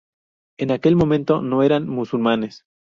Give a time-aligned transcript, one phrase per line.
[0.57, 2.63] En aquel momento no eran musulmanes.